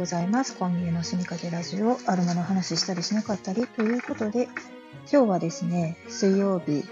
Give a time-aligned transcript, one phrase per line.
[0.00, 0.56] ございます。
[0.56, 4.44] 今月の住みかけラジオ、アロマの話したりしなかったりということで、
[5.12, 6.84] 今日はですね、水曜日、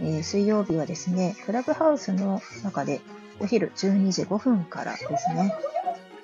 [0.00, 3.00] えー、水曜日はですね、クラブハウスの中で
[3.38, 5.54] お昼12時5分からですね、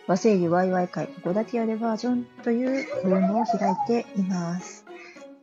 [0.09, 4.85] 和製油ワイワイ会ゴダティアレバージョンというルームを開いています。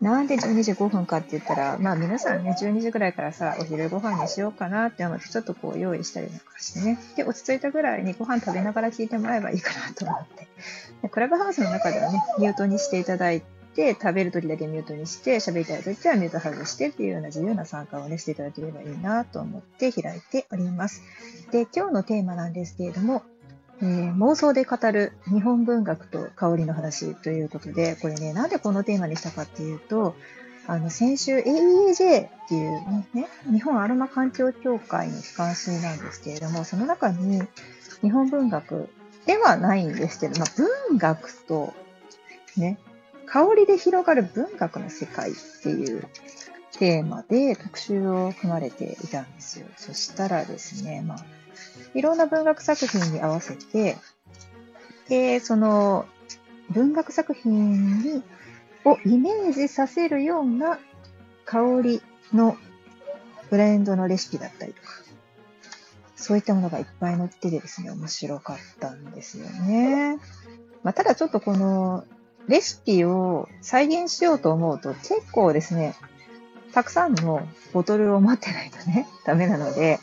[0.01, 6.97] なんで12時5分かって言ったら、まあ皆さんね、12時ぐらいからさ、お昼ご飯にしようかなって思って、ちょっとこう用意したりなんかしてね。
[7.15, 10.47] で、落ち着いたぐらいにご飯食べながら聞いてもらえばいいかなと思って。
[11.03, 13.41] でクラブハウスの中ではね、ミュートにしていただい
[13.75, 21.03] て、食べる時だけミュートにして、喋りたい時はミュート外してっていうような自由な参加をね、していただければいいなと思って開いております。
[21.51, 23.21] で、今日のテーマなんですけれども、
[23.81, 30.15] えー、妄想で語る日本文学と香りの話ということで、これね、なんでこのテーマにしたかっていうと、
[30.67, 37.41] あの、先週 AEAJ っていうね、日本アロマ環境協会の機関誌なんですけれども、その中に
[38.01, 38.89] 日本文学
[39.25, 40.49] ではないんですけど、まあ、
[40.89, 41.73] 文学と
[42.57, 42.77] ね、
[43.25, 46.07] 香りで広がる文学の世界っていう
[46.81, 49.67] テーマで特集を組まれていたんですよ。
[49.77, 51.25] そしたらですね、まあ、
[51.93, 53.97] いろんな文学作品に合わせて、
[55.07, 56.07] で、その
[56.71, 58.23] 文学作品に
[58.83, 60.79] をイメージさせるような
[61.45, 62.01] 香り
[62.33, 62.57] の
[63.51, 64.87] ブレンドのレシピだったりとか、
[66.15, 70.17] そういったものがいっぱい載っててですね、面白かったんですよね。
[70.81, 72.05] まあ、ただちょっとこの
[72.47, 75.93] レシピを再現しようと思うと結構ですね、
[76.73, 79.99] たくさんのボトルを持ってないとね、ダメなので、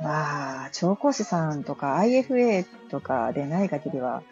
[0.00, 4.22] まあ、調香師さんとか IFA とかでない限りは、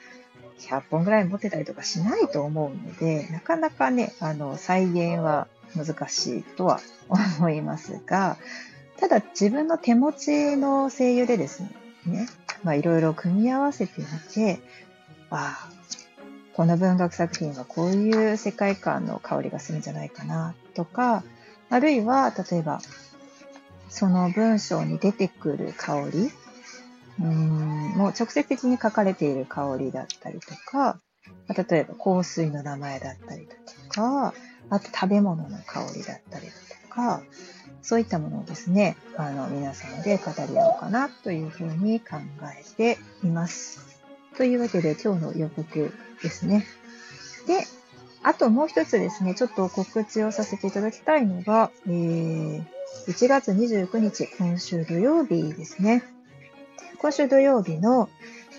[0.61, 6.81] 100本ぐらい持ってたりとかしないと思うので、なかなかね、あの、再現は難しいとは
[7.39, 8.37] 思いますが、
[8.99, 11.63] ただ自分の手持ちの精油でです
[12.05, 12.29] ね、
[12.63, 14.61] まあいろいろ組み合わせてみて、
[15.31, 15.71] ああ、
[16.53, 21.23] この文学作品はこういう世界観の香りがするんじゃないかなとか、
[21.71, 22.81] あるいは、例えば、
[23.89, 26.31] その文章に出てくる香り、
[27.21, 30.99] うん、もう直接的に書かれている香りだったりとか、
[31.49, 33.55] 例えば香水の名前だったりと
[33.89, 34.35] か、
[34.69, 37.23] あと食べ物の香りだったりとか、
[37.83, 42.17] そういったものをですね、あの、皆さんで語り合おうかなというふうに考
[42.59, 43.99] えています。
[44.37, 45.93] というわけで今日の予告
[46.23, 46.65] ですね。
[47.47, 47.67] で、
[48.23, 52.65] あともう一つですね、ちょっと告知をさせていただきたいのが、えー、
[53.07, 56.05] 1月29日、今週土曜日ですね。
[56.99, 58.11] 今週土曜日の、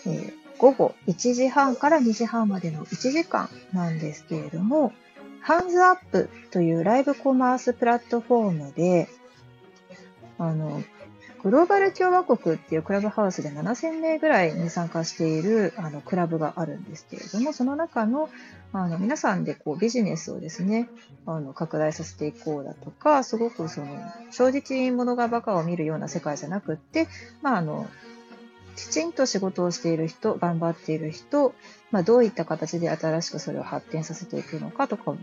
[0.07, 4.93] えー、午後1時半から2時半までの1時間なんですけれども、
[5.41, 9.09] ハンズアップというライブコマースプラットフォームで、
[10.39, 10.81] あの、
[11.43, 18.29] グローバル共和国っていうクラブハウスで7000名ぐらいに参加しているあのクラブがあるんですけれども、その中の
[18.73, 20.87] あの皆さんでこうビジネスをですね、
[21.25, 23.87] あの拡大させていこうだとか、すごくその
[24.29, 27.07] 正直者がバカを見るような世界じゃなくって、
[27.41, 27.89] まああの、
[28.75, 31.53] きちんと仕事をしている人、頑張っている人、
[31.91, 35.13] まあ、どういった形で新しくそれを発展させていくのかとか、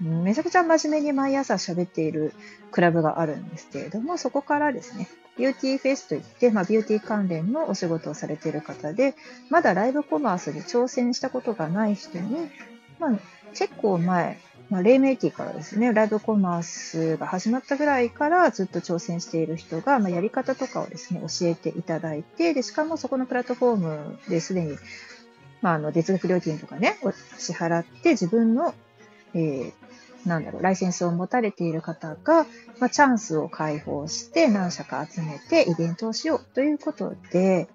[0.00, 2.34] めちゃくちゃ真面目に毎朝喋っている
[2.70, 5.08] クラブがあるんですけれども、そこからですね、
[5.40, 9.14] ビューティーフェイスといって、まあ、ビューティー関連のお仕事をされている方で、
[9.48, 12.50] まだライブコマースに挑戦したことがない人に、
[12.98, 13.18] まあ、
[13.54, 24.76] 結構前、まあ、黎明期からですね、ライブコマースが始まったぐらいからずっと挑戦している人が、まあ、やり方とかをですね、教えていただいて、で、しかもそこのプラットフォームですでに、
[25.62, 26.98] まあ、あの、月額料金とかね、
[27.38, 28.74] 支払って自分の、
[29.32, 29.72] えー、
[30.26, 32.46] なんだろう、ライセンスを持たれている方が、
[32.78, 37.68] まあ、チャンスを開放して何社か集めてイベントをしようということで、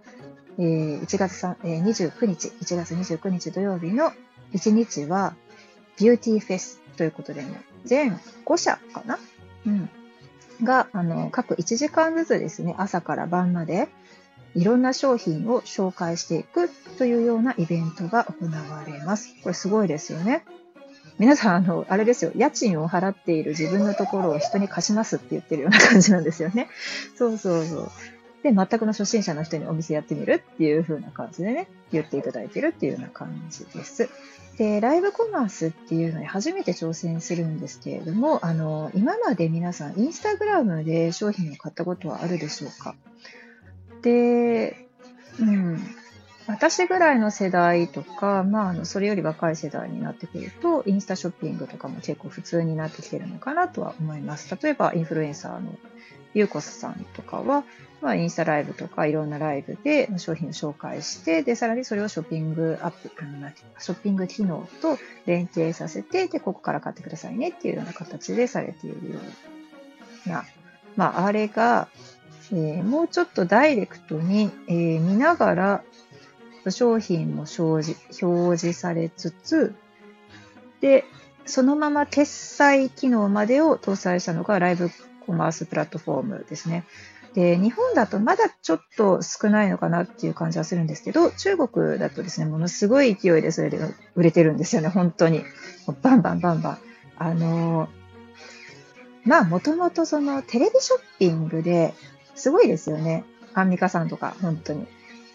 [0.58, 4.12] えー、1月3、えー、29日、1月29日土曜日の
[4.54, 5.36] 1日は、
[5.98, 9.18] ビューティーフェスということでね、全5社かな？
[9.66, 9.90] うん。
[10.64, 13.90] が、あの、各1時間ずつですね、朝から晩まで、
[14.56, 19.36] いろんな商品を紹介していくというようなイベントが行われます。
[19.44, 20.46] これすごいですよね。
[21.18, 26.68] 皆さん、あの、あれですよ、家賃を払っている自分のところを人に貸しますって言ってるような感じなんですよね。
[27.18, 27.92] そうそうそう。
[28.44, 34.10] で、全くの初心者の人にお店やってみるっていう風な感じでね、言っていただいてるっていうような感じです。
[34.58, 42.96] で、ライブコマースっていうのに初めて挑戦するんですけれども、あの、今まで皆さん、インスタグラムで商品を買ったことはあるでしょうか？
[44.02, 44.88] で、
[45.40, 45.80] うん。
[46.48, 54.56] 私ぐらいの世代とか、まあ、あの、それより若い世代になってくると、インスタショッピングとかも結構普通になってきてるのかなとは思います。
[54.62, 55.76] 例えば、インフルエンサーの
[56.36, 57.64] ゆうこさんとかは、
[58.02, 63.10] まあ、インスタライブとかいろんなライブで商品を紹介して、で、さらにそれをショッピングアップ、
[63.80, 69.20] ショッピング機能と連携させて、で、ここから買ってくださいねっていうような形でされているよ
[70.28, 70.46] うな、
[70.96, 71.88] まあ、あれが、
[72.52, 75.84] えー、もうちょっとダイレクトに、えー、見ながら
[76.72, 79.76] 商品も表示表示されつつ、
[80.82, 81.06] で、
[81.46, 84.90] そのまま決済機能までを搭載したのがライブ
[85.26, 86.86] コマースプラットフォームですね。
[87.34, 93.80] で、日本だとまだちょっと少ないのかなっていう感じはするんですけど、中国だとですね、ものすごい勢いでそれで
[94.16, 95.44] 売れてるんですよね、本当に。
[96.02, 96.78] バンバンバンバン。
[97.18, 97.90] あの
[99.26, 101.94] まあ、もともとそのテレビショッピングで
[102.36, 103.24] すごいですよね。
[103.54, 104.86] アンミカさんとか、本当に。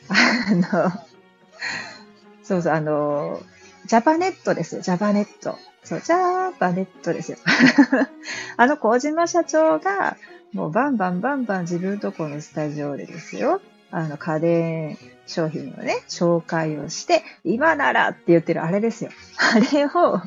[0.09, 0.93] あの、
[2.43, 3.41] そうそう、あの、
[3.87, 5.59] ジャパネットです、ジャパネット。
[5.85, 7.39] そう、ジャパネットですよ。
[8.57, 10.17] あの、小島社長が、
[10.53, 13.61] もうバンバンバンバン自分とこのスタジオでですよ。
[13.93, 19.11] あの、家電商品のね、紹介をして、今ならって言ってるあれですよ。
[19.39, 20.21] あれを、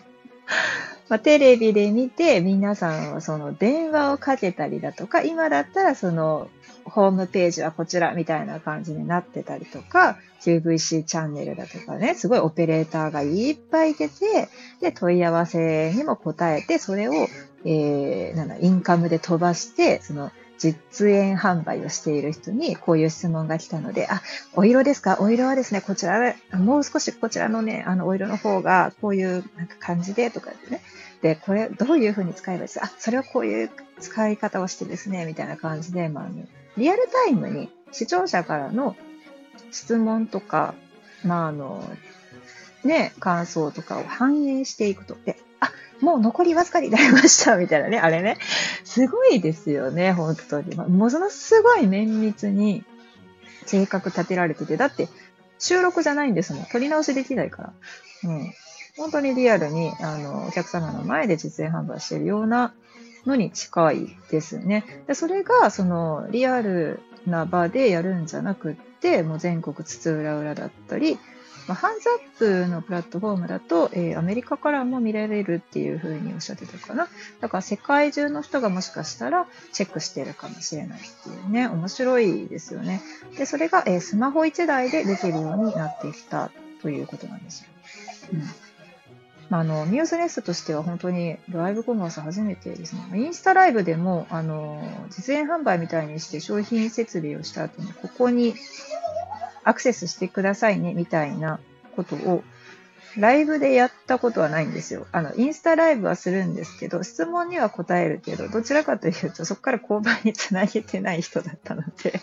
[1.10, 6.50] まあ、テレビで見て、皆さんはその電話をかけたりだとか、今だったらその
[6.86, 14.50] ホームページはこちらみたいな感じになってたりとか、QVC チャンネルだとかね、すごいオペレーターがいっぱい出て、
[14.82, 17.14] で、問い合わせにも答えて、それを、
[17.66, 24.22] えー、なんだ、インカムで飛ばして、その、実演販売をしている人にこういう質問が来たので、あ、
[24.54, 25.18] お色ですか？
[25.20, 30.82] お色はですね、こちら、もう少しこちらのね、あの、お色の方がこういうなんか感じでとかってね。
[31.22, 32.86] で、これどういう風に使えばいいですか？
[32.86, 36.46] あ、それはこういう使い方をしてですね、みたいな感じで、まあ、ね、
[36.78, 38.96] リアルタイムに視聴者からの
[39.72, 40.74] 質問とか、
[41.24, 41.84] まあ、あの、
[42.84, 45.16] ね、感想とかを反映していくと。
[45.26, 45.72] で、あ、
[46.02, 48.38] もう残りわずかになりました、みたいなね、あれね。
[48.84, 50.76] すごいですよね、本当に。
[50.76, 52.84] ものすごい綿密に
[53.68, 55.08] 計画立てられてて、だって
[55.60, 56.66] 収録じゃないんですもん。
[56.66, 57.74] 撮り直しできないから。
[58.26, 58.54] うん。
[58.98, 62.74] 本当にリアルに、あの、お客様の前で実演販売してるような
[63.26, 65.04] のに近いですね。
[65.08, 71.18] でそれが、その、リアルな場でやるんじゃなくって、もう全国津々浦々だったり、
[71.68, 77.08] まあ、ハンズアップのプラットフォームだと、えー、アメリカからも見られるっていうふうにおっしゃってたかな。
[77.40, 83.02] だから世界中の人がもしかしたらチェックしてるかもしれないっていうね、面白いですよね。
[83.38, 87.70] で、それが、えー、スマホ1台でできるようになってきたということなんですよ。
[88.34, 88.73] うん
[89.54, 93.02] まあ、あの、ミューズネスとしては本当にライブコマース初めてですね。
[93.14, 98.56] インスタライブでも、あの、実演販売みたいにして商品設備をした後に、ここに
[99.64, 101.60] アクセスしてくださいね、みたいな
[101.96, 102.44] ことを、
[103.16, 105.06] ライブでやったことはないんですよ。
[105.12, 112.20] あの、インスタライブはするんですけど、質問には答えるけど、どちらかというと、そこから購買につなげてない人だったので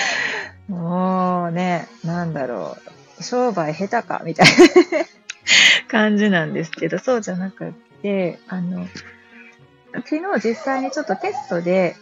[0.68, 2.78] もうね、なんだろ
[3.20, 5.04] う、商売下手か、みたいな
[5.88, 8.86] 感じなんですけど、そうじゃなくって、あの、
[9.92, 11.96] 昨日実際にちょっとテストで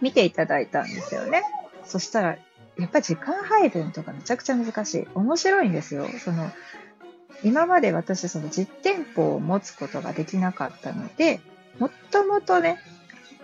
[0.00, 1.42] 見ていただいたんですよね。
[1.84, 2.36] そしたら、
[2.78, 5.08] やっぱり時間配分とかめちゃくちゃ難しい。
[5.14, 6.08] 面白いんですよ。
[6.18, 6.50] その、
[7.42, 11.40] 今まで私その実店舗を持つことができなかったので、
[11.78, 12.78] もともとね、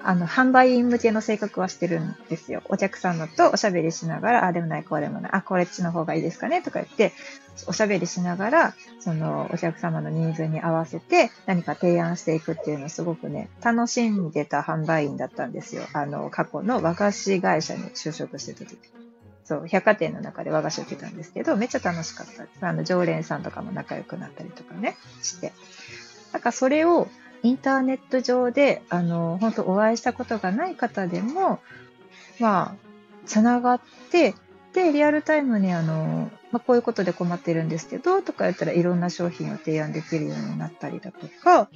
[0.03, 2.63] あの、販売員向けの性格はしてるんですよ。
[2.69, 7.13] お客様とおしゃべりしながら、あ、でもない、こうでもない、あ、これっちの方がいいですかねとか言って、
[7.67, 15.83] おしゃべりしながら、その、お客様のニーズに合わせて何か提案していくっていうのをすごくね、楽しんでた販売員だったんですよ。
[15.93, 18.79] あの、過去の和菓子会社に就職してた時。
[19.45, 22.67] そう、百貨店の中で和菓子を受けたんですけど、めっちゃ楽しかったです。
[22.67, 25.53] あの、常連さんとかも仲良くなったりとかね、して。
[26.33, 27.09] なんかそれを、
[27.43, 31.61] インターネット上で、あの、本当お会いしたことがない方でも、
[32.39, 32.75] まあ、
[33.27, 34.35] つながって、
[34.73, 41.69] で、リアルタイムにあの、まあ、こういうことで困ってるんですけど、とか言ったらいろんな商品を提案できるようになったりだとか、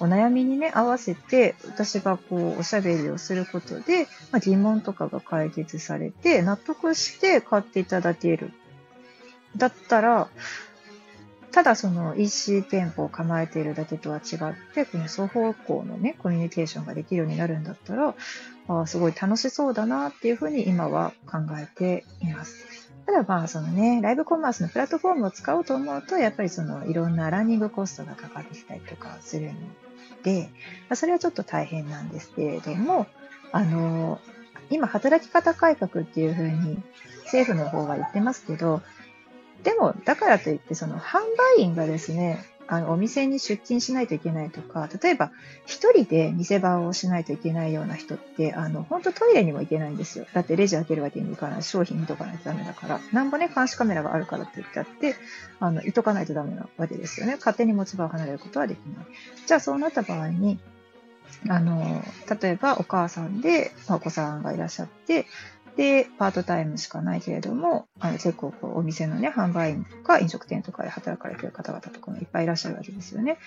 [0.00, 8.52] お悩みにね、合わせて、私がこう、おしゃべりをすることで、まあ、疑問とかが解決されて、納得して買っていただける。
[9.56, 10.28] だったら、
[11.52, 18.14] ただその EC 店舗を構えているだけとは違って、この双方向のね、コミュニケーションができるようになるんだったら、
[18.68, 22.90] あすごい楽しそうだなっていうふうに今は考えています。
[23.04, 29.52] ただまあそのね、ライブコマースのプラットフォームを使おうと思うと、やっぱりそのいろんなランニングコストがかかってきたりとかするの
[30.22, 30.48] で、
[30.88, 33.06] まそれはちょっと大変なんですけれども、
[33.50, 34.20] あの、
[34.70, 36.82] 今働き方改革っていうふうに
[37.24, 38.80] 政府の方が言ってますけど、
[39.62, 41.20] でも、だからといって、その販
[41.58, 45.30] 売員がですね、あの、お店に出勤しないといけないとか、例えば、
[45.66, 50.26] 一人で店番をしないといけないような人って、あの、本当トイレにも行けないんですよ。
[50.32, 53.00] だってレジ開けるわけにもいかない商品見とかないとダメだから。
[53.12, 55.16] なんぼね、監視カメラがあるからって言ってあって、
[55.60, 57.36] あの、いとかないとダメなわけですよね。
[57.36, 59.06] 勝手に持ち場を離れることはできない。
[59.46, 60.58] じゃあ、そうなった場合に、
[61.48, 62.02] あの、
[62.40, 65.26] 例えばお母さんで、お子さんがいらっしゃって、
[65.76, 73.38] で、パートタイムしかないけれども、あの結構こうお店のね、販売員とか飲食店とかで働かれてる方々とかもいっぱいいらっしゃるわけですよね。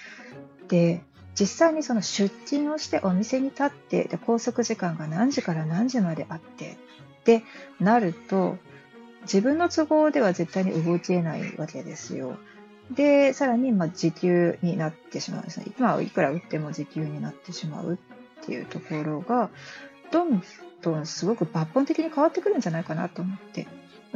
[0.67, 1.01] で、
[1.39, 6.77] 実際にその出勤をしてお店に立って、で、拘束時間が何時から何時まであって、
[7.21, 7.43] って
[7.79, 8.57] なると、
[9.23, 12.37] 自分の都合では絶対に動けないわけですよ。
[12.91, 15.65] で、さらに、ま時給になってしまうんですね。
[15.77, 19.49] 今はいくら売っても時給になってしまうっていうところが、
[20.11, 20.43] どん
[20.93, 23.67] とすごく抜本的に変わってくるんじゃないかなと思って。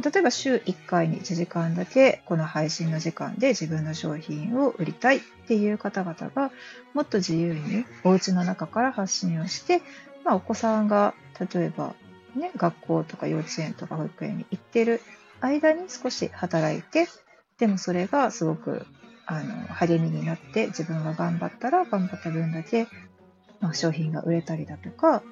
[0.02, 6.50] 例えば週1回に1時間だけこの配信の時間で自分の商品を売りたいっていう方々が
[6.94, 9.82] もっと自由にお家の中から発信をして、
[10.24, 11.94] まあ、お子さんが例えば、
[12.34, 15.02] ね、学校とか幼稚園とか保育園に行ってる
[15.42, 17.06] 間に少し働いて
[17.58, 18.86] でもそれがすごく
[19.26, 22.86] あの励みになって自分が頑張ったら頑張った分だけ、
[23.60, 25.22] まあ、商品が売れたりだとか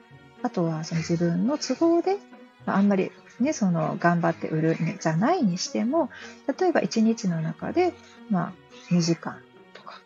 [0.43, 2.19] あとはその自分の都合で、
[2.67, 6.11] まあ、あんまりね、その頑張って売る、ね、じゃないにしても、
[6.59, 7.93] 例えば1日の中で、
[8.31, 8.53] まあ、
[8.93, 9.41] 2時間
[9.75, 10.01] とか。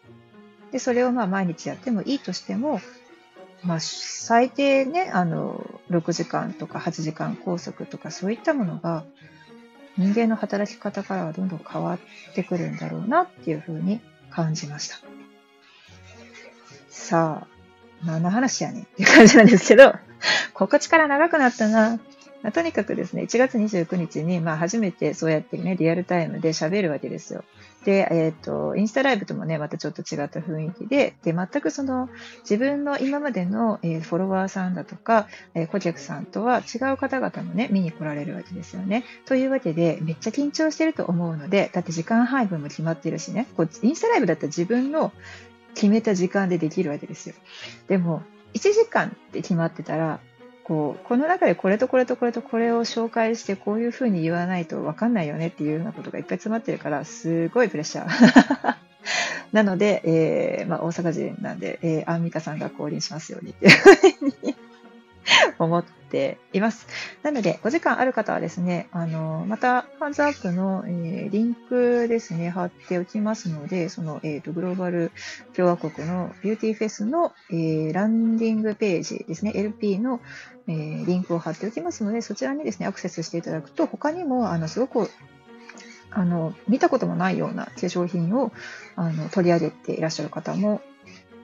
[0.71, 2.81] で、それをまあ毎日やってもいいとしても、
[3.65, 9.05] まあ、最低ね、あの、6時間とか8時間拘束とかそういったものが、
[9.97, 14.97] 人間の働き方からはどんどん変わってくるんだろうなっていうふうに感じました。
[16.89, 19.95] さあ、何の話やねんっていう感じなんですけど、
[20.55, 21.99] 告知から長くなったな。
[22.43, 27.45] まあ、とにかくですね、1月29日に、まあ、初めてそうやってね、リアルタイムで喋るわけですよ。
[27.85, 32.09] で、えっ、ー、と、インスタライブともね、またちょっと違った雰囲気で、で、全くその、
[32.41, 39.05] 自分の今までの、えー、フォロワーさんだとか、えー、顧客さんとは違う方々もね、見に来られるわけですよね。
[39.25, 45.13] というわけで、めっちゃ緊張してると思うので、だって時間配分も決まってるしね、こうインスタライブだったら自分の
[45.75, 47.35] 決めた時間でできるわけですよ。
[47.89, 48.23] でも、
[48.55, 50.21] 1時間って決まってたら、
[50.65, 58.77] こう、この中でこれとこれとこれとこれを紹介してこういうふうに言わないと分かんないよねっていうようなことがいっぱい詰まってるから、すごいプレッシャー。
[59.53, 64.52] なので、えー、まあ、大阪人なんで、えー、アンミカさんが降臨しますようにっていうふうに
[65.65, 66.87] 思っています。
[67.23, 75.11] なので、お時間ある方はですね、あの、また、ハンズアップの、えー、リンクですね、貼っておきますので、その、えっ、ー、と、グローバル
[75.55, 80.21] 共和国のビューティーフェスの、えー、ランディングページですね、LP の、
[80.69, 85.11] えー、リンクを貼っておきますので、そちらにですね、アクセスしていただくと、他にも、あの、すごく
[86.15, 88.53] あの、見たこともないような化粧品を
[88.97, 90.83] あの取り上げていらっしゃる方も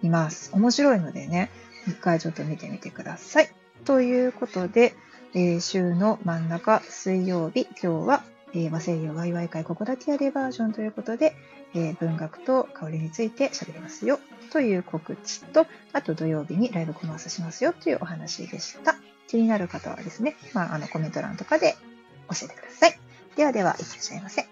[0.02, 0.50] います。
[0.52, 1.50] 面白いのでね、
[1.86, 3.57] 一回ちょっと見てみてください。
[3.84, 4.94] ということで、
[5.34, 11.34] えー、週の真ん中水曜日、今日は、えー、和製油ワイワイ会ここだけやれバージョンということで、
[11.74, 14.18] えー、文学と香りについて喋りますよ
[14.50, 18.96] という告知と、あと土曜日にライブコマースしますよというお話でした。
[19.26, 21.76] 気になる方はですね、まあ、あのコメント欄とかで
[22.30, 22.98] 教えてください。
[23.36, 24.48] ではでは、いってらっしゃいませ。